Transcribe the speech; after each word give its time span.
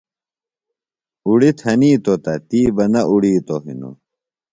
اُڑیۡ 1.27 1.55
تھنیتوۡ 1.59 2.19
تہ، 2.23 2.33
تی 2.47 2.61
بہ 2.75 2.85
نہ 2.93 3.01
اُڑیتوۡ 3.11 3.61
ہِنوۡ 3.65 3.95